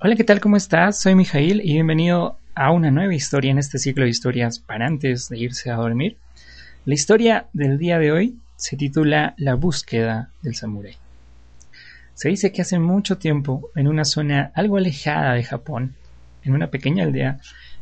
[0.00, 0.38] Hola, ¿qué tal?
[0.38, 1.00] ¿Cómo estás?
[1.00, 5.28] Soy Mijail y bienvenido a una nueva historia en este ciclo de historias para antes
[5.28, 6.16] de irse a dormir.
[6.84, 10.94] La historia del día de hoy se titula La búsqueda del samurái.
[12.14, 15.96] Se dice que hace mucho tiempo, en una zona algo alejada de Japón,
[16.44, 17.40] en una pequeña aldea,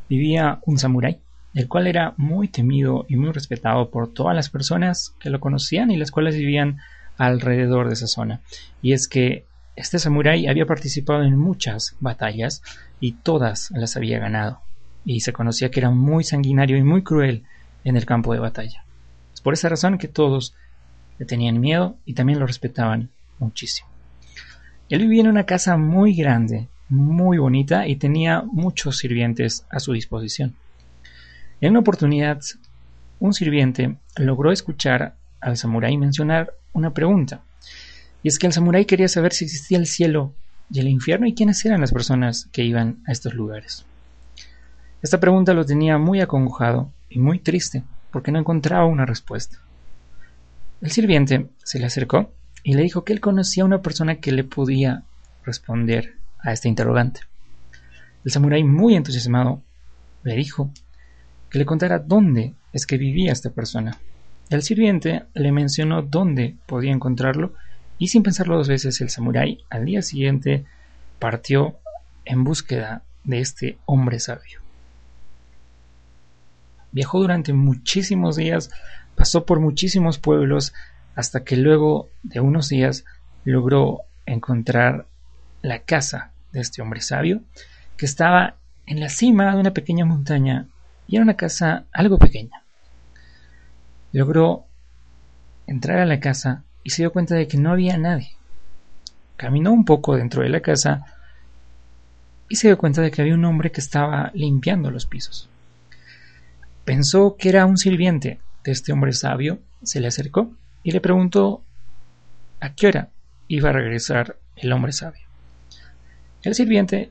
[0.08, 1.18] vivía un samurái,
[1.52, 5.90] el cual era muy temido y muy respetado por todas las personas que lo conocían
[5.90, 6.78] y las cuales vivían
[7.18, 8.40] alrededor de esa zona.
[8.80, 9.44] Y es que
[9.76, 12.62] este samurái había participado en muchas batallas
[12.98, 14.60] y todas las había ganado,
[15.04, 17.44] y se conocía que era muy sanguinario y muy cruel
[17.84, 18.84] en el campo de batalla.
[19.34, 20.54] Es por esa razón que todos
[21.18, 23.88] le tenían miedo y también lo respetaban muchísimo.
[24.88, 29.92] Él vivía en una casa muy grande, muy bonita y tenía muchos sirvientes a su
[29.92, 30.54] disposición.
[31.60, 32.40] En una oportunidad,
[33.20, 37.42] un sirviente logró escuchar al samurái mencionar una pregunta
[38.26, 40.34] y es que el samurái quería saber si existía el cielo
[40.68, 43.86] y el infierno y quiénes eran las personas que iban a estos lugares.
[45.00, 49.60] Esta pregunta lo tenía muy acongojado y muy triste porque no encontraba una respuesta.
[50.80, 52.32] El sirviente se le acercó
[52.64, 55.04] y le dijo que él conocía a una persona que le podía
[55.44, 57.20] responder a este interrogante.
[58.24, 59.62] El samurái, muy entusiasmado,
[60.24, 60.72] le dijo
[61.48, 64.00] que le contara dónde es que vivía esta persona.
[64.50, 67.54] El sirviente le mencionó dónde podía encontrarlo
[67.98, 70.64] y sin pensarlo dos veces el samurái al día siguiente
[71.18, 71.76] partió
[72.24, 74.60] en búsqueda de este hombre sabio.
[76.92, 78.70] Viajó durante muchísimos días,
[79.14, 80.72] pasó por muchísimos pueblos,
[81.14, 83.04] hasta que luego de unos días
[83.44, 85.06] logró encontrar
[85.62, 87.42] la casa de este hombre sabio,
[87.96, 88.56] que estaba
[88.86, 90.66] en la cima de una pequeña montaña
[91.06, 92.62] y era una casa algo pequeña.
[94.12, 94.64] Logró
[95.66, 98.30] entrar a la casa y se dio cuenta de que no había nadie.
[99.36, 101.04] Caminó un poco dentro de la casa
[102.48, 105.48] y se dio cuenta de que había un hombre que estaba limpiando los pisos.
[106.84, 110.54] Pensó que era un sirviente de este hombre sabio, se le acercó
[110.84, 111.64] y le preguntó
[112.60, 113.10] a qué hora
[113.48, 115.26] iba a regresar el hombre sabio.
[116.44, 117.10] El sirviente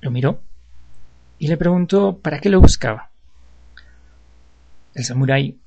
[0.00, 0.40] lo miró
[1.38, 3.10] y le preguntó para qué lo buscaba.
[4.94, 5.58] El samurái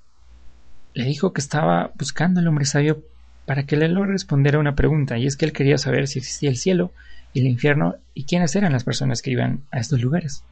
[0.96, 3.04] le dijo que estaba buscando al hombre sabio
[3.46, 6.20] para que le logre responder a una pregunta, y es que él quería saber si
[6.20, 6.92] existía el cielo
[7.34, 10.44] y el infierno y quiénes eran las personas que iban a estos lugares.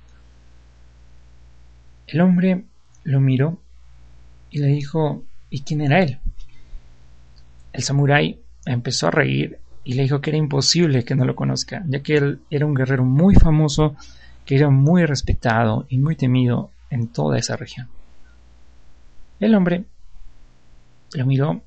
[2.07, 2.65] El hombre
[3.05, 3.57] lo miró
[4.51, 6.19] y le dijo ¿y quién era él?
[7.71, 11.83] El samurái empezó a reír y le dijo que era imposible que no lo conozca,
[11.87, 13.95] ya que él era un guerrero muy famoso,
[14.45, 17.87] que era muy respetado y muy temido en toda esa región.
[19.39, 19.85] El hombre
[21.13, 21.63] lo miró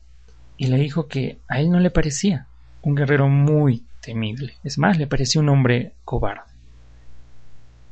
[0.56, 2.46] y le dijo que a él no le parecía
[2.82, 4.54] un guerrero muy temible.
[4.62, 6.52] Es más, le parecía un hombre cobarde.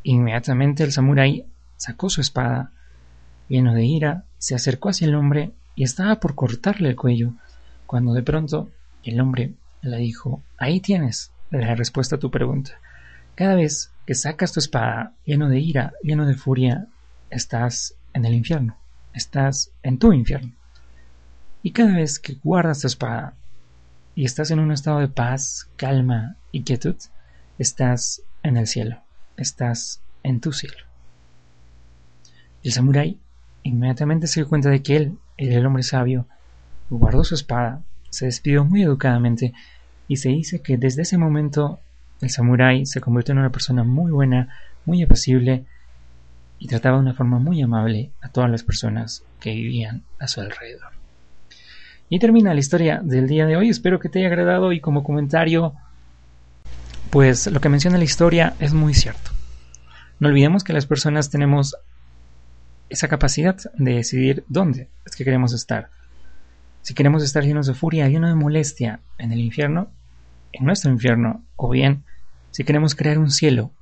[0.05, 1.45] Inmediatamente el samurái
[1.77, 2.73] sacó su espada,
[3.49, 7.33] lleno de ira, se acercó hacia el hombre y estaba por cortarle el cuello,
[7.87, 8.71] cuando de pronto
[9.03, 12.73] el hombre le dijo, ahí tienes la respuesta a tu pregunta.
[13.35, 16.87] Cada vez que sacas tu espada lleno de ira, lleno de furia,
[17.31, 18.77] estás en el infierno,
[19.13, 20.53] estás en tu infierno.
[21.65, 23.33] Y cada vez que guardas tu espada
[24.15, 26.97] y estás en un estado de paz, calma y quietud,
[27.59, 28.99] estás en el cielo,
[29.39, 30.77] estás en tu cielo.
[32.63, 33.19] El samurái
[33.63, 36.27] inmediatamente se dio cuenta de que él era el hombre sabio,
[36.91, 39.55] guardó su espada, se despidió muy educadamente
[40.07, 41.81] y se dice que desde ese momento
[42.21, 45.65] el samurái se convirtió en una persona muy buena, muy apacible
[46.59, 50.43] y trataba de una forma muy amable a todas las personas que vivían a su
[50.43, 51.04] alrededor.
[52.15, 53.71] Y termina la historia del día de hoy.
[53.71, 55.75] Espero que te haya agradado y como comentario,
[57.11, 59.33] pues lo que menciona la historia es muy cierto.
[60.21, 61.75] No olvidemos que las personas tenemos
[62.89, 65.91] esa capacidad de decidir dónde es que queremos estar.
[66.83, 69.91] Si queremos estar llenos de furia, llenos de molestia en el infierno,
[70.53, 72.05] en nuestro infierno, o bien
[72.53, 73.73] si queremos crear un cielo,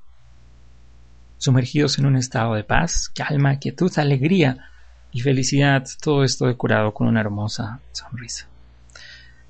[1.36, 4.70] sumergidos en un estado de paz, calma, quietud, alegría,
[5.12, 8.46] y felicidad, todo esto decorado con una hermosa sonrisa.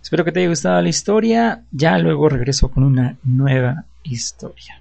[0.02, 4.80] Espero que te haya gustado la historia, ya luego regreso con una nueva historia.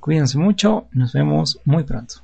[0.00, 2.23] Cuídense mucho, nos vemos muy pronto.